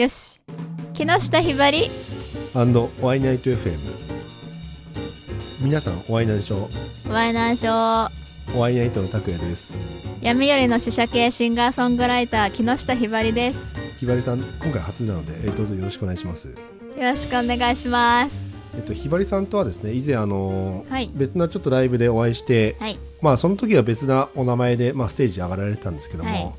[0.00, 0.40] よし。
[0.94, 1.90] 木下ひばり。
[2.54, 3.78] ワイナイト FM
[5.60, 6.70] 皆さんお会いなんでしょ
[7.06, 8.58] ワイナンショーう。
[8.58, 9.74] ワイナイトの拓也です。
[10.22, 13.76] 闇よりの試写系シンガーソングライター木下ひばりです。
[13.98, 16.48] ひばりさん今回初なので、えーどうぞよろしくお願いします。
[16.48, 16.54] よ
[16.96, 18.48] ろしくお願いします。
[18.74, 21.10] えっとひばりさんとはですね以前あのーはい。
[21.12, 22.98] 別なちょっとライブでお会いして、はい。
[23.20, 26.52] まあその時は別なお名前で、まあ、ステージ上がられてたんですけども、はい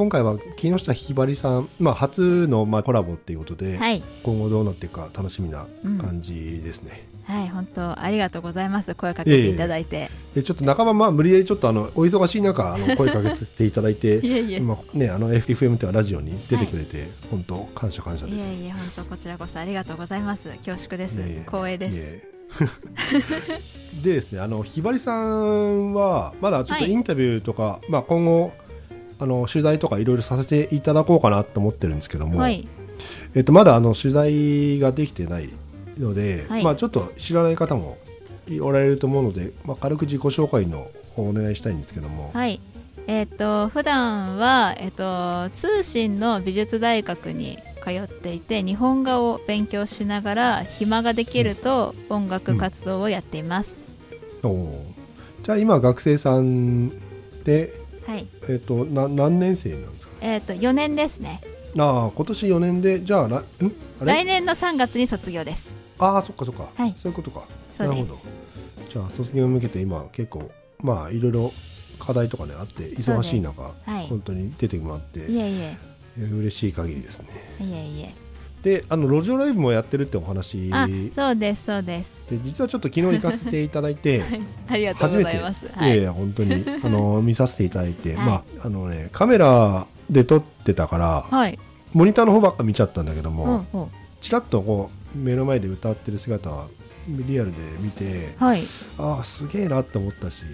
[0.00, 4.02] 今回は木下ひばりさん、まあ、初のまあコラボっていうことで、はい。
[4.22, 5.66] 今後どうなっていくか楽しみな
[6.00, 8.94] 感じですね、はい本当ありがとうございます。
[8.94, 14.56] 声かけていただいて、でちょっと半ばまあ無理やりちょっとあのお忙しい中あの 声かけていただいていえいえ。
[14.56, 18.48] 今ねあの FM というかラジオに出てくれて、本当感謝感謝です。
[18.48, 20.48] いえいえ本当こちらこそありがとうございます。
[20.64, 21.20] 恐縮です。
[21.20, 21.44] いえいえ。
[21.46, 22.14] 光栄です。
[22.14, 22.20] い
[23.98, 24.02] え。
[24.02, 26.90] でですねあのひばりさんはまだちょっとはい。
[26.90, 28.54] インタビューとか、まあ今後
[29.20, 32.66] あの取材とかいろいろさせていただこうかなと思ってるんですけども、はい。
[33.34, 35.50] えっとまだあの取材ができてない
[35.98, 36.64] ので、はい。
[36.64, 37.98] まあちょっと知らない方も
[38.62, 42.60] おられると思うので、まあ軽く自己紹介の方お願いしたいんですけども、はい。
[43.06, 53.82] えっ、と普段はえっ、と通信の美術大学に通っていて日本画を勉強しながら暇ができると音楽活動をやっています、
[54.42, 54.70] おー。
[55.42, 56.90] じゃあ今学生さん
[57.44, 57.79] で
[58.10, 58.26] はい。
[58.48, 60.14] えっとな何年生なんですか？
[60.20, 61.40] えっ、と4年ですね。
[61.78, 63.42] ああ今年4年でじゃあらん？
[64.00, 64.06] あれ？
[64.06, 65.76] 来年の3月に卒業です。
[65.98, 66.94] ああそっかそっか、はい。
[66.98, 67.44] そういうことか。
[67.78, 68.18] なるほど。
[68.92, 70.50] じゃあ卒業に向けて今結構
[70.82, 71.52] まあいろいろ
[72.00, 74.06] 課題とかねあって忙しい中、はい。
[74.08, 75.76] 本当に出てもらっていえいえ。
[76.18, 77.26] 嬉しい限りですね。
[77.60, 78.14] いえいえ
[78.62, 80.70] であの路上ライブもやってるってお話。
[81.14, 82.22] そうですそうです。
[82.44, 84.22] 実はちょっと昨日行かせていただいて
[84.68, 85.64] ありがとうございます。
[85.66, 85.90] いはい。
[85.90, 88.26] やいや本当に あの見させていただいて、はい。
[88.26, 91.58] まああのねカメラで撮ってたからはい。
[91.94, 96.66] モニターの方ばっか見ちゃったんだけどほうも、ほちらっとこう目の前で歌ってる姿は
[97.08, 98.62] リアルで見てうはい。
[98.98, 100.42] ああすげえなって思ったし、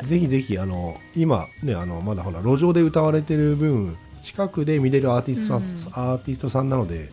[0.00, 7.10] うんぜひぜひあの今ねあのまだほら路上で歌われてる分近くで見れるアーティストさん、アーティストさんなので、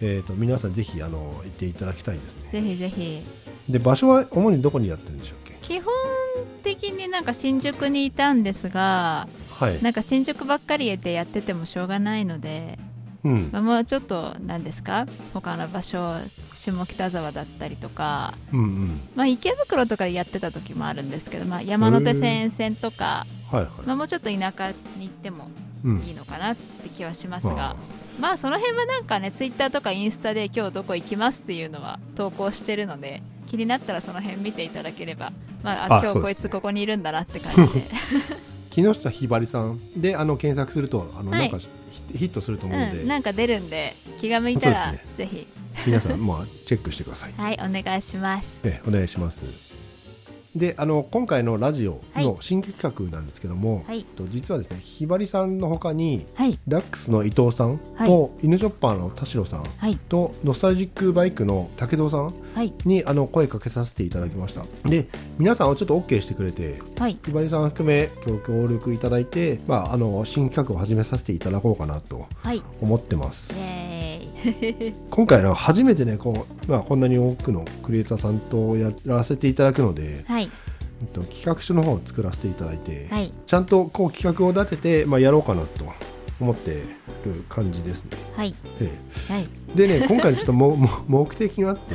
[0.00, 2.50] えー、と皆さんぜひあの行っていただきたいですね。
[2.52, 3.22] ぜひぜひ。
[3.68, 5.54] で場所は主にどこにやってるんでしょうっけ？
[5.60, 5.92] 基本
[6.62, 12.78] 的になんか新宿にいたんですがはい、なんか新宿ばっかりでやっててもしょうがないので、
[13.24, 13.50] うん。
[13.52, 15.06] まあ、もうちょっと何ですか？
[15.34, 16.14] 他の場所
[16.52, 19.00] 下北沢だったりとか、うんうん。
[19.16, 27.54] まあ、池袋とかでやってた時もあるんですけど、まあ、山手線線とか、はいはい、まあ、もうちょっと田舎に行ってもうんいいのかなって気はしますが。
[27.54, 27.76] ま、
[28.20, 37.82] まあその辺はなんかねツイッターとかインスタで今日どこ行きますっていうのは投稿してるので気になったらその辺見ていただければ、まあ、あ今日こいつここにいるんだなって感じで。
[38.70, 39.80] 木下ひばりさん。
[39.96, 41.40] であの検索するとあの、はい。
[41.50, 45.46] なんかヒヒットすると思うので、うん、なんか出るんで気が向いたら、ぜひ。
[45.86, 47.32] 皆さんまあチェックしてください。
[47.38, 48.60] はいお願いします。
[48.64, 49.67] えお願いします
[50.58, 52.24] であの今回のラジオはい。
[52.24, 54.02] の新企画なんですけども、はい。
[54.04, 56.58] と実はですねひばりさんのほかにはい。
[56.68, 58.08] ラックスの伊藤さんはい。
[58.08, 59.96] と、犬チョッパーの田代さんはい。
[60.08, 62.72] とノスタルジックバイクの武藤さんはい。
[62.84, 64.64] にあの声かけさせていただきました。
[64.88, 65.06] で
[65.38, 67.16] 皆さんはちょっと OK してくれてはい。
[67.24, 72.62] ひばりさん含め今日協力いただいて、まあ、あの新企画を始めさせていただこうかなとはい。
[72.80, 73.52] 思ってます。
[73.54, 73.97] イエーイ
[75.10, 80.50] 今回の初めてねこう、まあ、こんなに多くのクリエイターさんとやらせていただくので、はい。
[81.00, 83.32] えっと、企画書の方を作らせていただいて、はい。
[83.46, 85.84] ちゃんとこう企画を立てて、まあ、やろうかなと
[86.40, 86.82] 思って
[87.24, 88.54] る感じですね、はい。
[88.80, 88.90] え
[89.32, 89.48] はい。
[89.74, 91.94] えでね今回のちょっと目的があって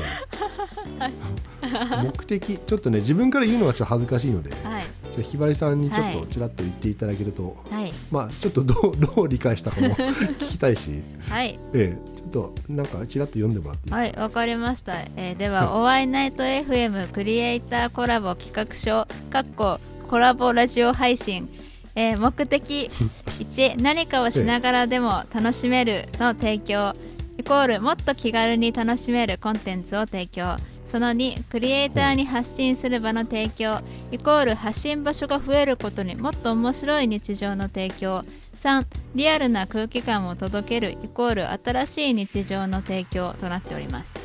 [2.03, 4.83] 目的ちょっとね自分から言うのがちょっと恥ずかしいので、はい。
[5.15, 6.19] じゃあひばりさんにちょっはい。
[6.21, 7.93] とちらっと言っていただけると、はい。
[8.11, 11.57] まあちょっとどう どう理解したかも 聞きたいし、はい。
[11.73, 13.97] ええ、ちょっとなんかちらっと読んでもらっていいですか？
[13.97, 19.79] はいわかりました、えーでは「おワイナイト FM クリエイターコラボ企画書」かっこ
[20.09, 21.47] コラボラジオ配信。
[21.95, 22.89] えー目的
[23.27, 26.93] 1何かをしながらでも楽しめるの提供。
[27.37, 30.55] イコールもっと気軽に楽しめるコンテンツを提供
[30.87, 33.81] その2クリエイターに発信する場の提供
[34.11, 38.23] イコール発信場所が増えることにもっと面白い日常の提供。
[38.55, 38.85] 3
[39.15, 44.17] リアルな空気感を届けるイコール新しい日常の提供となっております。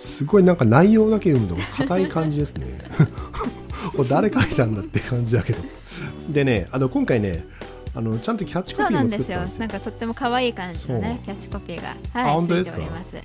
[0.00, 2.66] すごいなんか内容だけ読むと硬い感じですね。
[4.08, 5.62] 誰書いたんだって感じだけど。
[6.28, 7.44] でねあの今回ね
[7.94, 9.38] あのちゃんとキャッチコピーもなんですよ。
[9.38, 9.60] 作ったんですよ。
[9.60, 12.76] なんかとっても可愛い感じのねキャッチコピーがあはいつい本当ですか？
[12.76, 13.16] ております。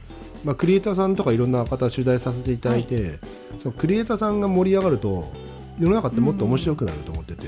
[0.43, 3.19] まあ、クリエイターさんとかいろんな方取材させていただいて、
[3.57, 5.29] そのクリエイターさんが盛り上がると
[5.79, 7.47] 世の中ってもっと面白くなると思ってて、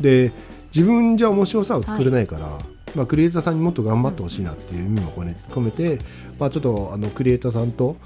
[0.00, 0.32] で
[0.74, 2.58] 自分じゃ面白さを作れないから、
[2.94, 5.98] まあ、クリエイターさんにもっと頑張ってほしいなっていう意味も込めて、
[6.38, 7.96] まあ、ちょっとあのクリエイターさんと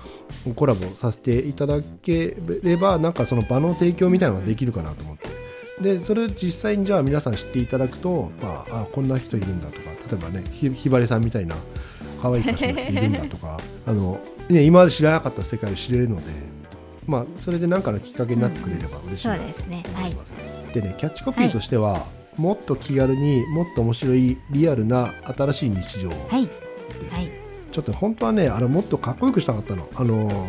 [0.55, 5.29] コラボさせていただければなんかその場の提供みたいなのができるかなと思って
[5.81, 11.57] でそれを実際にじゃあ皆さん知っていただくと、まあ、あこんな人いるんだとか例えばねひひばりさんみたいな
[12.23, 16.23] 可愛い歌手の人いるんだとか あの、ね、今まで知らなかった世界を知れるので、
[17.07, 19.59] まあ、それで何かのきっかけになってくれれば嬉しいなと思います。
[19.59, 19.85] ですね。
[19.95, 20.17] はい。
[20.73, 22.07] でねキャッチコピーとしては、
[22.37, 26.49] もっと気軽にもっと面白いリアルな新しい日常ですね、はい。
[27.11, 27.45] はい
[27.75, 29.89] ちょっと本当はねあのもっとかっこよくしたかったの。
[29.97, 30.49] あの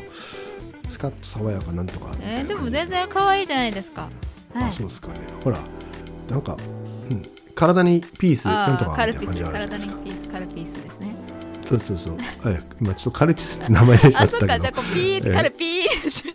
[0.88, 4.10] スカッと爽やかなんとかえー、でも全然可愛いじゃないですか
[4.56, 4.70] はい。
[4.70, 5.20] あそうですかね。
[5.44, 5.60] ほら
[6.30, 6.58] なんか、
[7.10, 10.02] うん、体にピースなんとかみたいな感じあるじゃない体にですか。
[10.02, 11.16] ピースカルピースですね。
[11.68, 12.18] そうそうそう。
[12.48, 12.64] はい。
[12.82, 14.38] 今ちょっとカルピスって名前出ちったけど。
[14.40, 14.60] そっか。
[14.60, 15.34] じゃあこうピーえー。
[15.34, 16.34] カルピー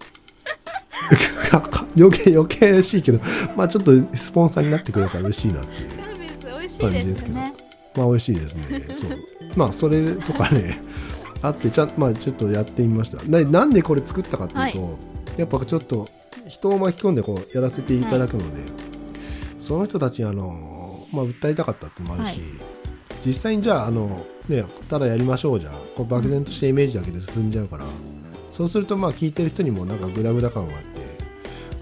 [1.97, 3.21] 余計余計嬉しいけど
[3.57, 5.91] まあちょっとスポンサーになってくれたら嬉しいなっていう。
[5.91, 7.55] カルピス美味しいですね。
[7.97, 8.65] まあ美味しいですね。
[8.95, 9.19] そう。
[9.57, 10.81] まあそれとかね、
[11.43, 13.23] あってちゃんまあちょっとやってみました。
[13.25, 14.99] ななんでこれ作ったかっていうと、
[15.37, 16.09] やっぱちょっと
[16.49, 18.63] 人を巻き込んでこうやらせていただくので、
[19.61, 22.49] その人たちにあのまあ訴えたかったってのもあるし、はい。
[23.25, 27.85] 実際にじゃああのねただやりましょうじゃこう漠然としたイメージだけで進んじゃうから、
[28.53, 31.01] そうするとまあ聞いてる人にもなんかグダグダ感があって。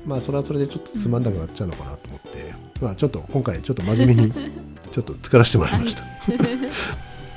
[0.09, 4.33] まあそれはそれでちょっとつまんなくなっちゃうのかなと思って、まあちょっと今回ちょっと真面目に
[4.91, 6.05] ちょっと作らせてもらいました。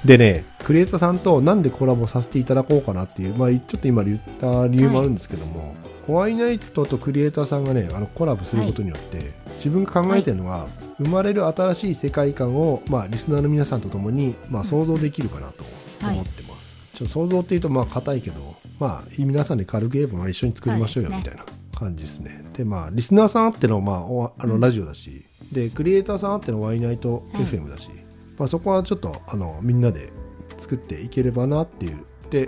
[0.06, 5.76] でね、クリエイターさんとなんでコラボさせていただこうかなっていう、まあ、ちょっと今言った理由もあるんですけども、
[6.12, 10.68] ホワイナイトとクリエイターさんがね、あのコラボすることによって、自分が考えてるのが、
[10.98, 15.64] 生まれる新しい世界観を、まあ、リスナーの皆さんと共に、まあ、想像できるかなと
[16.06, 16.16] はい。
[16.16, 16.76] 思ってます。
[16.94, 22.44] ちょっと想像っていうと、まあ、硬いけど、まあ、皆さんで軽く言えば、まあ、一緒に作りましょうよみたいな感じですね。
[22.58, 27.90] で、まあ、リスナーさんあっての、まあ、おあのラジオだし、で、クリエイターさんあってのワイナイトはい FM だし、
[28.38, 30.12] まあ、そこはちょっとあのみんなで
[30.58, 32.04] 作っていければなっていうで、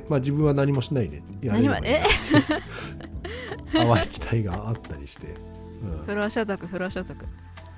[0.09, 1.83] まあ、自分は何もしないでやれればいい。
[1.83, 1.99] な
[3.71, 5.27] 何も 淡い期待があったりして、
[5.83, 6.05] うん。
[6.05, 7.17] 不労所得不労所得。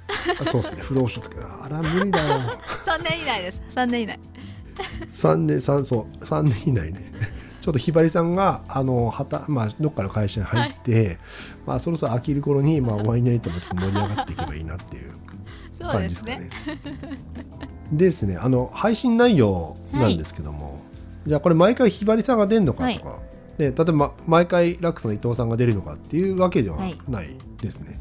[0.08, 0.82] あそうですね。
[0.82, 1.34] 不労所得。
[1.62, 2.40] あら無理だよ
[2.86, 3.62] 3 年以内です。
[3.70, 4.20] 3年以内。
[5.12, 6.24] 3年三そう。
[6.24, 7.12] 3年以内ね。
[7.62, 11.18] ちょっとひばりさんがあのはた、まあ、どっかの会社に入って、
[11.66, 15.14] まあ、そろそろ飽きる頃に、まあ、ワイナイトもちょっと盛り上がっていけばいいなっていう
[15.80, 16.50] そう感ですね。
[16.52, 17.18] じですかね。
[17.92, 20.80] ですね、あの配信内容なんですけども、
[21.26, 23.20] じゃあこれ毎回ひばりさんが出るのかとか、
[23.58, 26.98] で例えば毎回ラックスの伊藤さんが出るのかっていうわけでははい。
[27.08, 28.00] ないですね。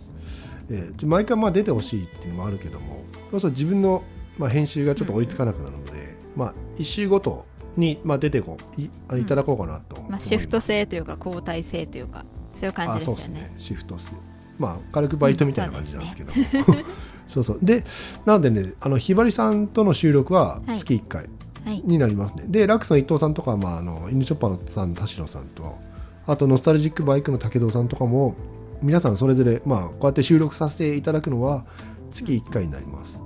[0.71, 4.03] えー毎回まあ出てほしいっていうのもあるけども、そうすると自分の
[4.39, 13.23] まあ編集がちょっと追いつかなくなるので、まあ一週ごとにまあ出てこういあいただこうかなと思いまあ、シフト制というか交代制というかそういう感じですよね。
[13.23, 13.55] あそうですね。
[13.59, 14.17] シフトして
[14.59, 16.45] まあ軽くバイトみたいな感じなんですけども、
[17.27, 17.59] そうそう。
[17.63, 17.85] で
[18.25, 20.79] なのでねあのひばりさんとの収録ははい。
[20.79, 21.23] 月1回。
[21.23, 21.31] はい
[21.65, 25.79] になりますね、でラックスの伊藤さんとか、まあ、あの犬チョッパーのさん田代さんと
[26.27, 28.35] あとノスタルジックバイクの武藤さんとかも
[28.83, 31.65] 皆さんそれぞれ、まあ、こうやって収録させていただくのは
[32.11, 33.21] 月1回になります、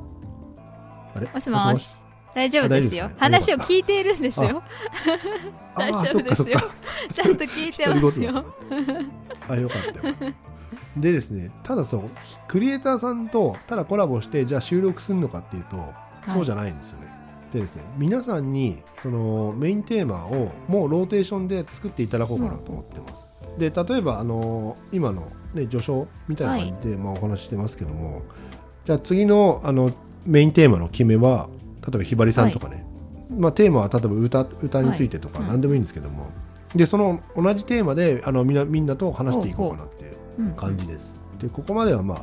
[1.15, 1.29] あれ？
[1.29, 1.97] もしもし。
[2.35, 3.09] 大丈夫ですよ。
[3.09, 3.15] ね。
[3.19, 4.63] 話を聞いているんですよ。
[5.75, 6.59] あ 大あ丈夫ですよ。
[7.13, 8.45] ちゃんと聞いてますよ。
[9.49, 10.35] あよかったよ
[10.97, 12.03] でですねただそう
[12.47, 15.77] クリエイターさんとただコラボしてじゃあ収録するのかっていうと、
[16.29, 17.08] そうじゃないんですよね
[17.53, 17.83] でですね。
[17.97, 23.15] 皆さんにそのメインテーマをもうローテーションで作っていただこうかなと思ってます、
[23.59, 28.23] で例えばあの今の、ね、序章みたいな感じで、まあ、お話ししてますけども
[28.85, 29.91] じゃあ次のあの
[30.27, 31.49] メインテーマの決めは
[31.87, 32.85] 例えばひばりさんとかね、
[33.31, 35.49] まあ、テーマは例えば歌歌についてとかはい。
[35.49, 36.31] 何でもいいんですけども、
[36.75, 41.15] でその同じテーマであのみんなみんなと話していこうかなっていううん感じです。
[41.39, 42.19] でここまではまあ、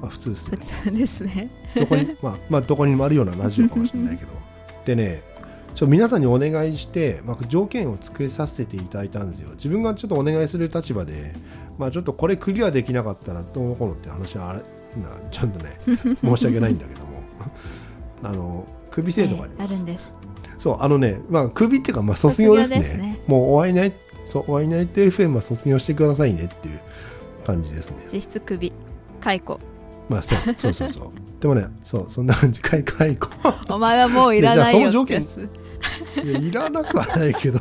[0.00, 0.56] まあ、普通ですね。
[0.56, 1.50] 普通ですね。
[1.74, 4.45] どこにまあまあどこにもあるようなラジオかもしれないけど。
[4.86, 5.22] でね。
[5.74, 9.50] ちょ皆さんにお願いして、まあ、条件を作りさせていただいたんですよ。
[9.56, 11.34] 自分がちょっとお願いする立場で、
[11.76, 17.20] まあ、ちょっとこれクリアできなかったらどうのこうのって話はあれなちょっとね 申し訳ないんだけども
[18.24, 19.58] あの首制度があります。
[19.58, 20.14] はいあるんです
[20.58, 22.78] そう、あのね、まあ、首っていうか、まあ、卒業ですね。
[22.78, 23.92] ねもう、お会いない、
[24.28, 26.80] そう、お会いないと FM は卒業してくださいねっていう
[27.44, 27.98] 感じですね。
[28.12, 28.72] 実質首
[29.20, 29.60] 解雇
[30.08, 31.10] まあ、そう、そうそうそう。
[31.46, 33.28] でもね、そう、そんな感じ、解解雇。
[33.68, 35.48] お前はもういらないよってやいつ
[36.24, 37.60] いやいらなくはないけど。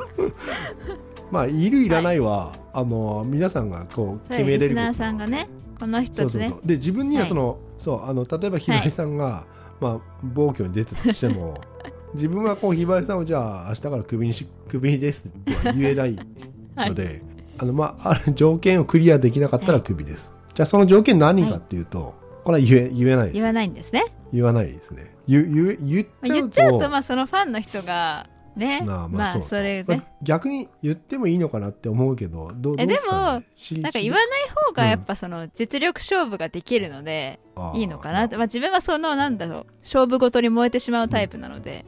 [1.31, 4.67] まあ、いる、いらないは、あの、皆さんがこう、決めれること。
[4.69, 5.47] リスナーさんがね
[5.79, 9.45] この人そうそうねで自分にはその、そうあの例えばひばりさんが、
[9.79, 11.61] まあ、暴挙に出てたとしても
[12.15, 16.17] 自分はこうひばりさんをじゃあ明日からクビにしクビですっては言えない
[16.75, 17.21] ので、
[17.59, 22.15] あのまあ、ある条件をクリアできなかったらクビです、じゃあその条件何かっていうと、
[22.45, 24.05] これは言え言えないです言わないんですね。
[24.31, 25.11] 言わないですね。
[25.27, 33.45] 言言言っちゃうと言っちゃうとまあそのファンの人がねまあままああそれねまあ逆に言ってもいいのかなって思うけどどうえどうすかね。
[33.57, 34.27] 知りなんか言わない
[34.67, 37.39] 方がやっぱその実力勝負ができるので
[37.73, 41.83] いいのかなって、まあ、自分はそのなんだろう勝負ごとに燃えてしまうタイプなので、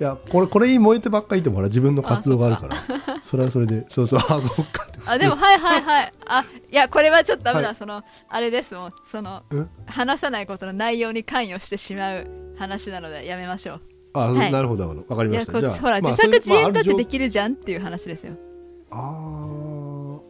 [0.00, 2.76] いやこれこれに燃えてばっかりいてもほら自分の活動があるから。
[3.22, 4.86] それはそれでそうそうあそっか。
[4.88, 6.12] ってあでもはいはいはい。
[6.26, 7.76] あいやこれはちょっとダメだ、はい。
[7.76, 8.90] そのあれですもん。
[9.04, 9.70] そのうん？
[9.86, 12.26] 話さないことの内容に関与してしまう
[12.58, 13.80] 話なのでやめましょう。
[14.14, 14.52] あ、はい。
[14.52, 15.60] なるほどわかりました。
[15.60, 18.34] じゃほら、まあ自作自演だってできるじゃんっていう話ですよ。
[18.90, 19.48] あ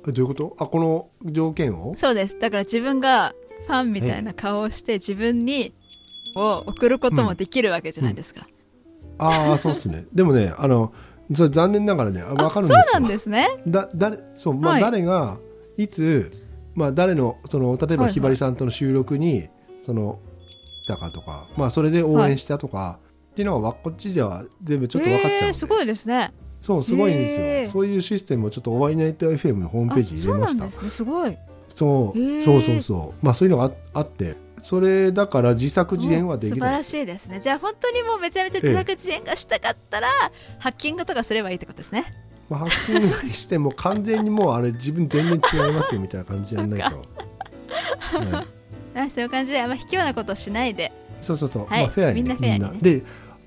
[0.05, 0.57] ーえどういうこと？
[0.59, 1.95] あこの条件を？
[1.97, 2.39] そうです。
[2.39, 3.35] だから自分が
[3.67, 5.75] ファンみたいな顔をして自分に
[6.37, 8.47] を送ることもできるわけじゃないですか、
[9.19, 10.07] ああそうですね。
[10.13, 10.93] でもねあの
[11.35, 13.01] それ残念ながらねああわかるんそうですよ。
[13.01, 13.49] なんですね。
[13.67, 14.83] だ誰そう、まあはい。
[14.83, 15.39] 誰が
[15.77, 16.31] いつ、
[16.75, 18.13] まあ、誰のその例えばはいはい。
[18.13, 19.49] ひばりさんとの収録に
[19.83, 20.21] その
[20.85, 22.99] 来たかとか、まあ、それで応援したとか、
[23.33, 26.33] っていうのはわこっちでは全部ちょっと分かっちゃうので、えー、すごいですね。
[26.63, 30.49] そうすごいんですよ、そういうシステムをちょっとおワイナイト FM のホームページに入れました。
[30.49, 31.39] あそうなんですねすごい。
[31.75, 32.45] そう。
[32.45, 33.25] そうそうそう。
[33.25, 37.41] まあそういうのがああってそれだから自作自演はできない素晴らしいですね。
[37.41, 40.09] じゃあ本当にもうめちゃめちゃ自作自演がしたかったら、
[40.59, 42.11] ハッキングとかすればいいってことですね。
[42.49, 47.03] まあ、ハッキングにしても完全にもうあれ自分全然違いますよみたいな感じでやんないと、は
[48.95, 48.99] い。
[48.99, 49.53] あそういう感じ。
[49.53, 50.93] であんま卑怯なことをしないで。
[51.23, 51.83] そうそうそう、はい。
[51.83, 53.01] まあ、フェアに、ね、みんなフェアにね。
[53.01, 53.03] で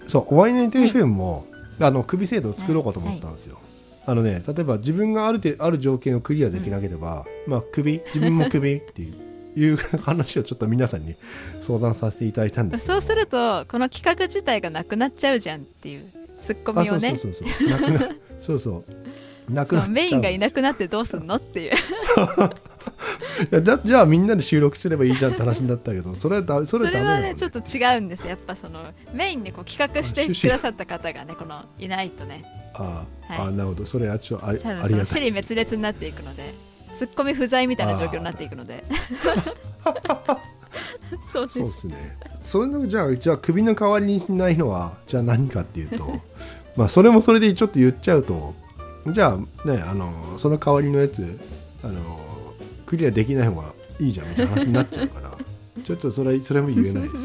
[0.07, 0.91] そうおワイナイトはい。
[0.91, 1.45] FM も、
[1.79, 3.57] あの首制度を作ろうかと思ったんですよ、
[4.05, 11.15] あのね例えば自分がある程ある条件をクリアできなければ、まあ首自分も首っていういう話をちょっと皆さんに
[11.61, 16.05] 相談させていただいたんですそうするとこの企画自体がなくなっちゃうじゃんっていう
[16.39, 17.09] ツッコミをね。
[17.15, 17.69] あそうそうそうそう。
[17.69, 18.59] なくなそう。
[18.59, 18.83] そ
[19.49, 21.75] うなくなメインがいなくなってどうすんのっていうい
[23.49, 27.23] やだじゃあみんなで収録すればいいじゃんって話になったけどそれはだそそれれはダメなの。
[27.23, 28.79] はねちょっと違うんですやっぱその
[29.13, 32.43] メインでこう企画してくださった方がねこのいないとね
[32.75, 33.47] あー、はい。
[33.47, 33.85] あーなるほど。
[33.87, 36.53] それはちょっとあありがたいその死に滅裂になっていくので
[36.93, 38.83] ツッコミ不在みたいな状況になっていくので。
[41.31, 41.59] そうです。
[41.59, 42.17] そうですね。
[42.41, 46.19] それのじゃあじゃあ首の代わりにしないのはじゃあ何かっていうと
[46.75, 48.53] まあそれもそれでちょっと言っちゃうと
[49.07, 51.39] じゃあねあのその代わりのやつ
[51.83, 52.19] あの
[52.85, 55.31] クリアできない方がいいじゃんみたいな話になっちゃうから
[55.83, 57.15] ちょっとそれそれも言えないです。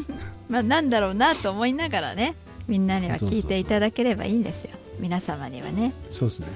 [0.48, 2.34] まあなんだろうなと思いながらね
[2.68, 4.70] みんなには聞いていただければいいんですよ。
[5.00, 5.92] 皆様にはね。
[6.10, 6.46] そうですね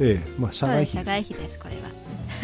[0.00, 1.80] ええまあ社外費です社外費ですこれは。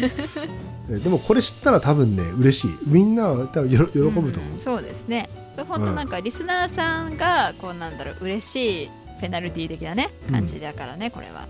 [0.89, 2.77] ええでもこれ知ったら多分ね嬉しい。
[2.85, 5.29] みんなは多分よろ喜ぶと思う、んそうですね。
[5.67, 11.47] 本当なんかリスナーさんがこうなんだろう嬉しいペナルティー的なね感じだからね、これは。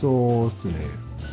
[0.00, 0.74] そうですね。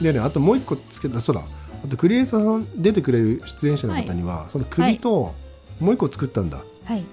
[0.01, 1.43] でねあともう一個つけたそうだ。
[1.83, 5.33] あとクリエイターさん出てくれる出演者の方には、その首と
[5.79, 7.03] もう一個作ったんだ、はい。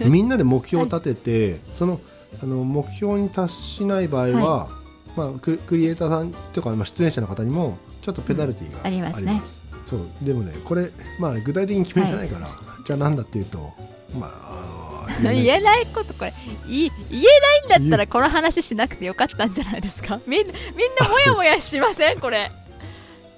[0.04, 2.00] みんなで目標を立てて、その
[2.42, 4.68] あの目標に達しない場合は、
[5.16, 9.42] まあ、ククリエイターさんというか、まあ、出演者の方にもちょっとペナルティーがありますね。
[9.86, 10.00] そう。
[10.22, 12.48] でもねこれ、まあ、具体的に決めてないから、
[12.84, 13.72] じゃあなんだっていうと
[14.18, 15.86] まああの言えない。
[15.86, 16.34] ことこれ
[16.66, 17.24] い言え
[17.70, 20.20] ないんだったらこの話しなくてよかったんじゃないですか？
[20.26, 20.52] みんみん
[21.00, 22.20] なもやもやしません？
[22.20, 22.50] これ。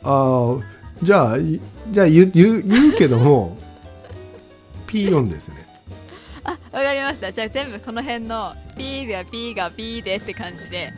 [0.03, 0.63] あー
[1.03, 1.61] じゃあい
[1.91, 3.57] じゃあ言う言う言うけども
[4.87, 5.67] P4 ですね。
[6.45, 7.31] あわかりました。
[7.31, 10.93] じゃあ全部この辺の P が P が P でって感じで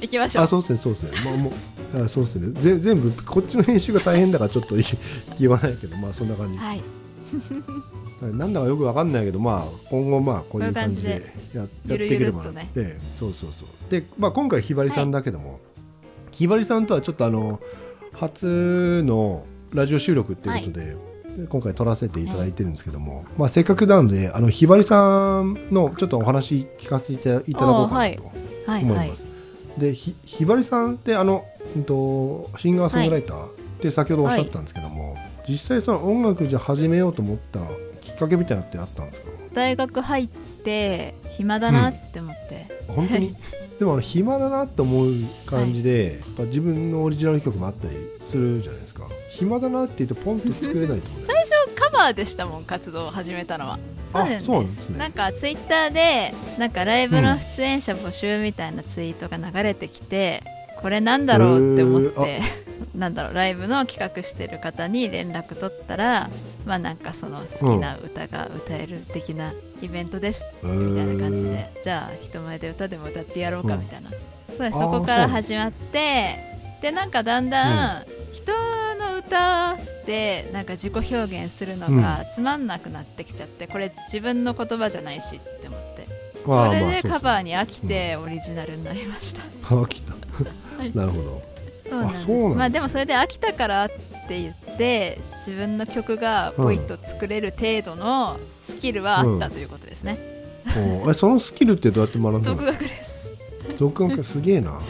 [0.00, 0.44] いきましょう。
[0.44, 1.52] あそうですねそうですね、まあ、も
[1.94, 2.60] うあそうですね。
[2.60, 4.84] ぜ全部こっちの編集が大変だからちょっと言
[5.38, 6.66] 言わないけどまあそんな感じです、
[8.24, 8.34] はい。
[8.34, 12.62] なんだかよくわかんないけどまあ今後まあこういう感じでややっていければな。
[12.62, 13.90] ってそうそうそう。
[13.90, 15.60] で、まあ、今回ひばりさんだけども、
[16.30, 17.60] ひばりさんとはちょっとあの
[18.12, 20.96] 初のラジオ収録っていうことで、
[21.48, 28.20] 今回撮らせていただいてるんですけども、まあ、せっかくなのであのひばりさんのちょっとお話聞かせていただこうかなとはい
[28.66, 28.82] はい。
[28.82, 29.31] 思います。
[29.78, 31.44] でひひばりさんってあの、
[31.76, 33.50] うんと、シンガーソングライターっ
[33.80, 35.16] て先ほどおっしゃったんですけども、
[35.48, 37.60] 実際その音楽じゃ始めようと思った
[38.00, 39.28] きっかけみたいなのってあったんですか？
[39.54, 43.34] 大学入って暇だなって思って、本当に？
[43.78, 45.12] でもあの暇だなって思う
[45.46, 47.96] 感じで、やっぱ自分のオリジナル曲もあったり
[48.28, 49.08] するじゃないですか。
[49.30, 53.78] 暇だなって言ってポンと作れないと最初カバーでしたもん活動を始めたのは
[54.12, 54.98] そうなんですね。
[54.98, 60.42] なんかツイッターでなんかライブの出演者募集みたいなツイートが流れてきて、
[60.80, 62.40] これなんだろうって思って、へ
[62.94, 66.28] なんだろうライブの企画してる方に連絡取ったら
[66.66, 74.10] まあなんかその好きな歌が歌える的なイベントですみたいな感じで、じゃあ人前で歌でも歌ってやろうかみたいな、
[74.48, 74.78] そうです。
[74.78, 76.36] そこから始まって
[76.82, 78.04] でなんかだんだん。
[78.32, 78.52] 人
[78.98, 85.92] の歌ってなんか自己表現するのがつまんなくなってきちゃって、これ自分の言葉じゃないしって思って。
[86.44, 90.14] それでカバーに飽きてオリジナルになりました、あ来た。
[90.94, 91.42] なるほど。
[91.88, 92.28] そうなんです。
[92.56, 93.88] まあでもそれで飽きたからっ
[94.26, 100.18] て言って自分の曲がポイッと作れる程度のスキルはあったということですね、
[101.04, 103.32] おえそのスキルってどうやって学んだん独ですか学です。
[103.78, 104.24] 独学？
[104.24, 104.80] すげえな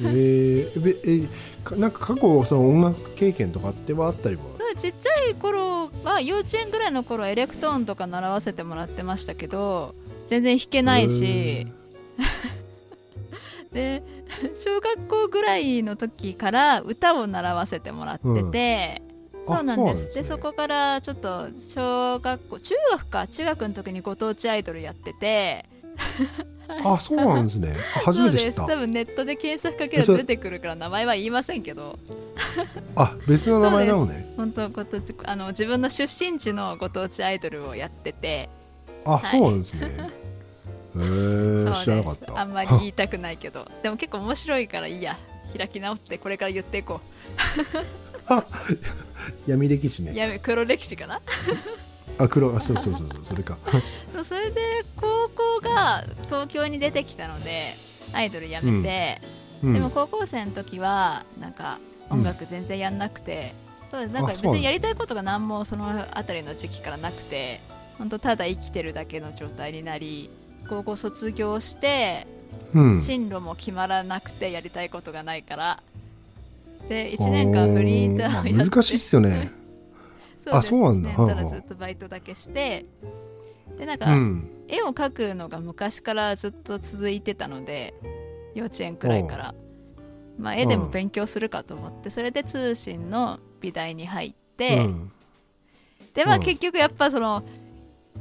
[0.00, 1.28] えー、べえ
[1.64, 9.94] かなんか過去その音楽経験とかってはあったりはそうちっちゃい頃は幼稚園ぐらいの頃エレクトーンとか習わせてもらってましたけど
[10.28, 11.66] 全然弾けないし。
[13.72, 14.02] で
[14.54, 19.02] 小学校ぐらいの時から歌を習わせてもらってて、
[19.34, 19.46] うん。
[19.46, 20.08] そうなんです。
[20.08, 20.22] でね。
[20.22, 25.66] そこからちょっと小学校中学か中学の時にご当地アイドルやってて
[26.68, 27.74] あそうなんですね。
[27.96, 28.66] あ 初めて知った。
[28.66, 31.98] 多分ネットで検索かけると出てくるから名前は言いませんけど。
[32.96, 34.32] あ別の名前なのね。
[34.36, 38.48] 本当ご当地あの自分の出身地のご当地アイドルをやってて。
[39.04, 39.30] あ、はい。
[39.30, 39.80] そうなんですね。
[39.80, 39.88] へ
[41.00, 42.40] え 知らなかった。
[42.40, 43.66] あんまり言いたくないけど。
[43.82, 45.16] でも結構面白いからいいや。
[45.56, 47.00] 開き直ってこれから言っていこ
[49.46, 50.12] 闇 歴史ね。
[50.12, 51.22] うやめ黒歴史かな？
[52.18, 53.58] あ黒あそうそうそうそうそれか。
[54.12, 57.76] そうそれで高校が東京に出てきたので
[58.12, 59.20] アイドルやめて、
[59.62, 59.74] うん。
[59.74, 61.78] でも高校生の時はなんか
[62.10, 63.54] 音楽全然やんなくて、
[63.90, 64.12] そうです。
[64.12, 67.60] なんか別にやりたいことが何もそのあたりの時期からなくて
[67.98, 70.30] 本当ただ生きてるだけの状態になり
[70.68, 72.26] 高校卒業して
[72.74, 73.00] うん。
[73.00, 75.82] 進路も決まらなくてやりたいことがないから
[76.88, 78.52] で1年間フリーターをやって。
[78.52, 79.50] 難しいっすよね。
[79.52, 79.57] あ
[80.62, 81.10] そうなんだ。
[81.10, 82.84] 1年たはいはいらずっとバイトだけして。
[83.76, 84.48] でなんうか、ん。
[84.68, 87.94] 絵を描くのが昔からずっと続いてたので
[88.54, 89.54] 幼稚園くらいから、
[90.38, 92.10] まあ、絵でも勉強するかと思って。
[92.10, 95.12] それで通信の美大に入って、うん。
[96.14, 96.42] でまあうん。
[96.42, 97.42] 結局やっぱその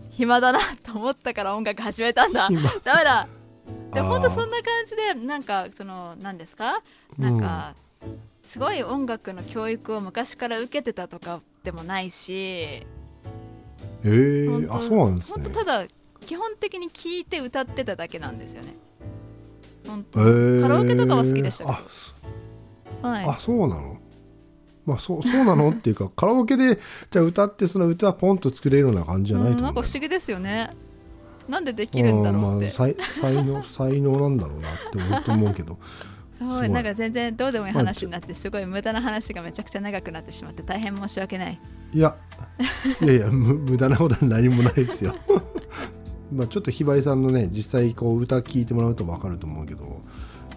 [0.09, 2.47] 暇だなと思ったから音楽始めたんだ。
[2.49, 3.27] 今だから
[3.93, 6.81] であーほんとそんな感じでなんかその何ですか？
[7.17, 7.75] なんか、
[8.43, 12.33] すごい音楽の教育を昔から受けてたとかでもないし。
[12.33, 15.33] えー、本当あそうなんですね。
[15.35, 15.87] 本当ただ
[16.25, 18.69] 基本的に聴いて歌ってただけなんですよね。
[19.85, 21.81] 本え当、ー、カラオケとかは好きでしたけあ
[23.01, 23.25] どはい。
[23.25, 23.97] あそうなの？
[24.85, 25.71] まあそうそうなの？
[25.71, 26.79] っていうか カラオケで
[27.11, 30.69] じゃあ歌ってその歌ポンと作れるような感じじゃないうんと思うんだよなんか不思議ですよね。
[31.49, 35.77] なんでできるんだろうって、んまあ、才才能才能なんだろうなって思うと思うけど
[36.37, 36.67] すごすごい。
[36.67, 41.59] いなんか全然どうでもいい話になってすごい無駄な話がめちゃくちゃ長くなってしまって大変申し訳ない。
[41.93, 42.15] いや
[43.01, 45.15] いやいやむ無駄なことは何もないですよ。
[46.31, 50.01] まあちょっとひばりさんのね実際こう歌聞いてもらうと分かると思うけど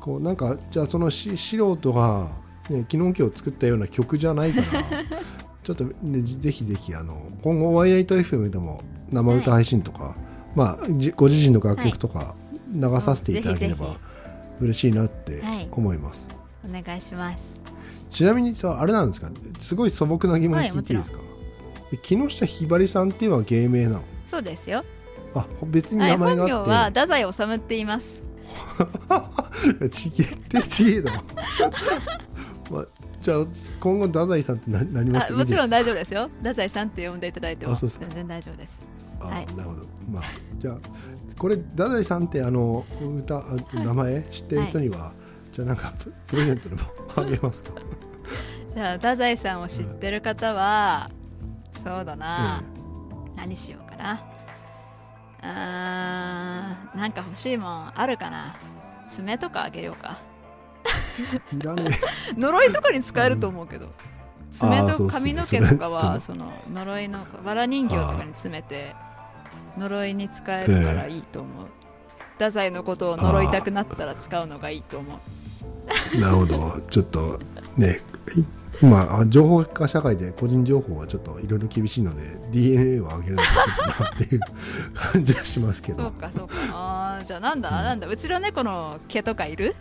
[0.00, 2.28] こうなんかじゃあそのし素人が、
[2.68, 4.84] ね、昨日今日作ったような曲じゃないから
[5.62, 10.16] ちょっと、ね、ぜひぜひあの今後 YI.FM でも生歌配信とか、
[10.54, 12.34] まあじご自身の楽曲とか
[12.72, 14.09] 流させていただければぜひぜ
[14.60, 15.68] 嬉しいなってはい。
[15.70, 16.28] 思います、
[16.64, 17.62] お願いします。
[18.10, 19.30] ちなみにさあれなんですか？
[19.60, 21.18] すごい素朴な疑問はい聞いていいですか、
[21.92, 24.02] で木下ひばりさんっていうのは芸名なの？
[24.26, 24.84] そうですよ、
[25.34, 28.22] あ別にはい、名前があはって、太宰治って言います。
[29.90, 31.22] ちげってちげえだろ、
[32.76, 32.86] まあ、
[33.22, 33.46] じゃあ
[33.78, 35.32] 今後太宰さんってななります？
[35.32, 36.28] あもちろんん大丈夫ですよ。
[36.38, 38.84] 太宰さんって呼んでいただいても全然大丈夫です。
[39.20, 39.46] あ、はい。
[39.54, 39.86] なるほど。
[40.10, 40.22] まあ
[40.58, 40.78] じゃあ
[41.40, 45.14] これ太宰さんってあの歌あ名前知ってる人には、
[45.52, 46.82] じゃあなんかププレゼントでも
[47.16, 47.72] あげますか？
[48.74, 51.10] じゃあ太宰さんを知ってる方は、
[51.72, 54.20] そうだな、え何しようかな。
[55.42, 58.54] あーなんか欲しいもんあるかな。
[59.06, 60.18] 爪とかあげようか。
[61.52, 61.88] えいらね
[62.36, 63.88] 呪いとかに使えると思うけど、
[64.50, 68.94] 爪と髪の毛とかはそその呪いのわら人形とかに詰めて
[69.80, 71.66] 呪いに使えるからいいと思う、
[72.34, 75.18] 太宰のことを呪いたくなったら使うのがいいと思う。
[76.14, 76.80] えなるほど。
[76.88, 77.40] ちょっと
[77.76, 78.00] ね
[78.36, 78.44] い
[78.82, 83.62] 今あ情報化社会で個人情報はちょっといろいろ厳しいので DNA を上げるのがちょ
[83.92, 84.40] っとなっていう
[84.94, 86.04] 感じはしますけど。
[86.04, 86.54] そうかそうか。
[86.72, 88.06] あーじゃあなんだ、なんだ？
[88.06, 89.74] うちの猫の毛とかいる？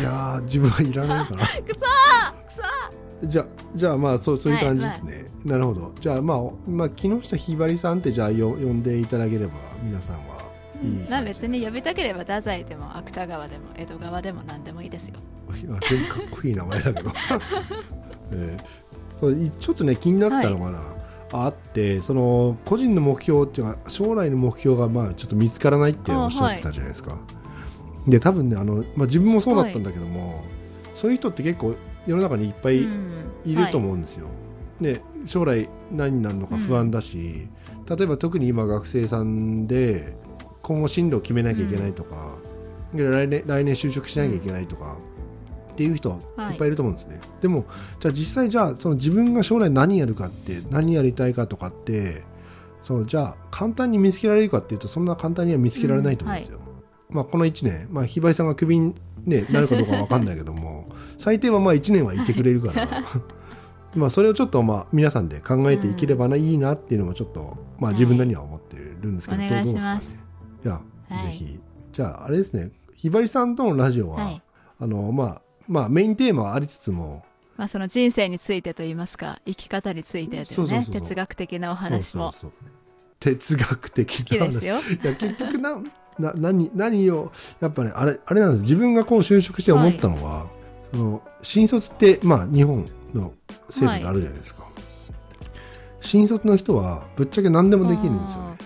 [0.00, 1.46] いやー自分はいらないかな。
[1.46, 1.80] くそ
[3.24, 5.92] じゃあじゃあまあそうそういう感じですね、なるほど。
[6.00, 10.36] じゃあまあ、まあ、木下ひばりさんってじゃあよ呼んでいただければ皆さんは。
[10.82, 15.18] いいまあ別に呼びたければ太宰でも芥川でも江戸川でも何でもいいですよ。
[15.56, 17.10] いや全然かっこいい名前だけど、
[18.32, 20.82] えーちょっとね気になったのがな、
[21.32, 27.18] あってその個人の目標っていうか将来の目標がまあちょっと見つからないっておっしゃってたじゃないですか、
[28.06, 30.44] で多分ねあの、まあ、自分もそうだったんだけども、
[30.94, 31.74] そういう人って結構
[32.06, 33.26] 世の中にいっぱいうん。
[33.46, 34.26] いると思うんですよ、
[34.80, 37.48] で将来何になるのか不安だし、
[37.88, 40.16] 例えば特に今学生さんで
[40.62, 42.34] 今後進路を決めなきゃいけないとか、
[42.92, 44.96] で来年来年就職しなきゃいけないとか、
[45.70, 46.54] っていう人い。
[46.54, 47.66] っぱいいると思うんですね、でも
[48.00, 52.24] じゃあ実際じゃあその自分が将来何やるかって何やりたいかとかって
[52.82, 56.58] そのじゃあ簡単に見つけられるかっていうとそんな簡単には見つけられないと思うんですよ、
[57.10, 60.88] まあ、この1年、まあ、ひばりさんがクビに、ね、なるかどうかは分かんないけども
[61.18, 62.88] 最低はまあ1年はいてくれるから。
[63.94, 70.26] まあそれをちょっとまあ皆さんで考えていければないいなっていうのもちょっとまあ自分なりには思ってるんですけど、お願いしますどうですかね。
[70.62, 71.26] じゃあ、はい。
[71.28, 71.60] ぜひ。
[71.92, 72.72] じゃああれですね。
[72.94, 74.42] ひばりさんとのラジオは、はい。
[74.80, 77.24] あのまあまあメインテーマはありつつも。
[77.56, 82.34] まあその人生についてといいますか生き方についてというね哲学的なお話も。
[83.18, 84.76] 哲学的な好きですよ。
[84.76, 85.82] いや結局な
[86.18, 90.46] な何何をやっぱねあれあれなんです自分がこう就職して思ったのは、
[90.92, 93.32] その新卒ってまあ日本の
[93.70, 94.64] 制度があるじゃないですか、
[96.00, 98.56] 新卒の人はぶっちゃけ何でもできるんですよね。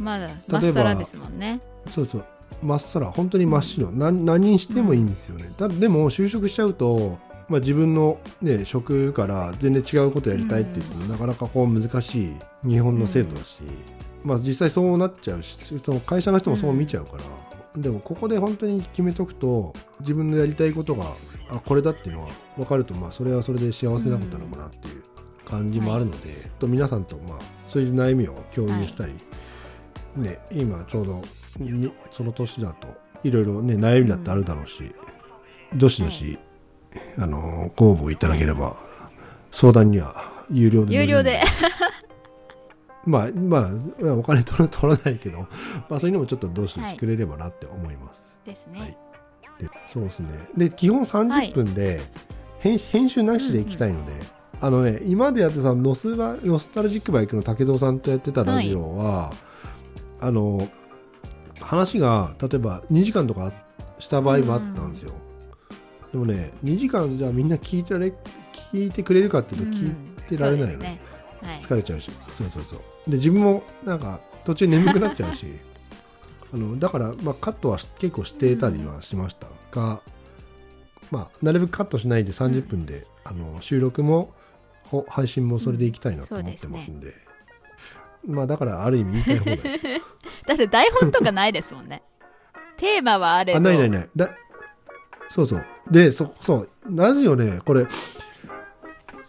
[0.00, 1.60] まだ例えばまっさらですもんね。
[1.88, 2.24] そうそう。
[2.62, 12.36] まっさら本当に真っ白、何何にしてもいいんですよね、だでも就職しちゃうと、まあ、自分の、ね、職から全然違うことやりたいって言っても、なかなかこう難しい。
[12.68, 13.58] 日本の制度だし、
[14.24, 15.58] まあ、実際そうなっちゃうし
[16.06, 17.12] 会社の人もそう見ちゃうか
[17.74, 21.12] ら、でもここで本当に決めとくと自分のやりたいことが
[21.50, 25.02] あこれだっていうのは分かると、まあ、それはそれで幸せなことなのかなっていう
[25.44, 29.14] 感じもあるので、と皆さんと、まあ、そういう悩みを共有したり、
[30.16, 31.22] ね、今ちょうど
[31.58, 32.88] にその年だと
[33.22, 34.94] いろいろね悩みだってあるだろうし、
[35.74, 36.38] どしどし、
[37.16, 38.76] あのご応募いただければ
[39.50, 40.94] 相談には有料で。
[40.94, 41.40] 有料で
[43.04, 43.70] まあま
[44.02, 45.46] あお金取ら取らないけど、
[45.88, 48.98] まあ、そういうのもちょっとどうしどしくれればなって思います、ですね、はい。
[49.58, 50.28] でそうですね。
[50.56, 52.00] で基本30分で
[52.60, 54.12] 編,、編集なしでいきたいので、
[54.60, 59.32] あのね今までやってたノスバノスタルジックバイクの竹蔵さんとやってたラジオは、
[60.20, 60.68] あの
[61.60, 63.52] 話が例えば2時間とか
[63.98, 65.12] した場合もあったんですよ、
[66.12, 68.12] でもね2時間じゃあみんな聞いてられ
[68.72, 69.92] 聞いてくれるかっていうと聞い
[70.28, 70.88] てられないよね、そうですね。
[70.88, 72.10] はい疲れちゃうし。
[72.36, 73.10] そうそうそう。
[73.10, 75.46] で自分もなんか途中眠くなっちゃうし。
[76.52, 80.00] あのだから、まあ、カットは結構してたりはしましたが、
[81.10, 84.32] まあ、なるべくカットしないで30分で、あの収録も
[84.84, 87.12] ほ配信もそれでいきたいなと思ってますんで,、
[88.26, 89.92] まあだからある意味言いたい放題ですよ。
[90.48, 92.02] だって台本とかないですもんね。
[92.78, 94.10] テーマはあれどあないないない。
[94.16, 94.30] だ
[95.28, 95.66] そうそう。
[95.90, 96.70] でそそう。
[96.88, 97.86] ラジオねこれ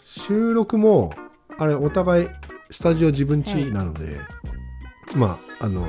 [0.05, 1.11] 収録も
[1.59, 2.27] あれお互い
[2.71, 4.21] スタジオ自分家なので、
[5.15, 5.85] まああの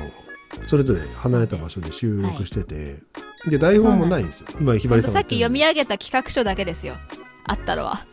[0.67, 2.97] それぞれ離れた場所で収録してて、
[3.49, 4.47] で台本もないんですよ。
[4.59, 6.97] 今ひばりさんがさっき読み上げた企画書だけですよ
[7.45, 8.05] あったのは。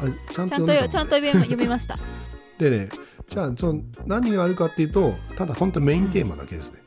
[0.00, 1.98] あれちゃんと読んだもんとちゃんと読み読みました。
[2.58, 2.88] でね
[3.28, 6.78] じゃあその何があるかっていうとただ本当メインテーマだけですね。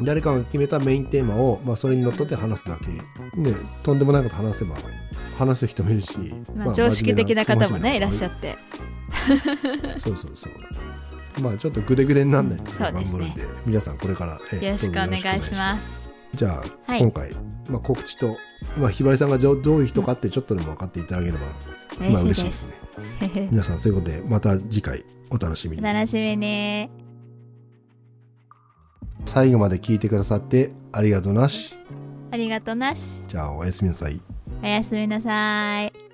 [0.00, 2.88] 誰かが決めたメインテーマを、まあ、それにのっとって話すだけ。
[3.40, 4.76] ねとんでもないこと話せば
[5.36, 6.18] 話す人もいるし、
[6.54, 8.56] まあ、常識的な方もねいらっしゃっって
[9.94, 10.52] てそうそうそう。
[11.42, 13.34] まあちょっとグデグデになんないそうですね。
[13.66, 16.10] 皆さんこれからえよろしくお願いします。
[16.34, 17.00] じゃあ、はい。
[17.00, 17.30] 今回、
[17.68, 18.36] まあ、告知と、
[18.78, 21.38] まあ、ひばりさんがどうどういう人かってちょっとでも分かっていただければ、
[22.10, 22.68] まあ嬉しいですす
[23.34, 23.48] ね。
[23.52, 26.90] 皆さんそういうことでまた次回お楽しみおに楽しみに。
[29.26, 31.76] 最後まで聞いてくださってありがとうなし。
[32.30, 33.22] ありがとうなし。
[33.28, 34.20] じゃあおやすみなさい
[34.62, 36.05] おやすみなさい。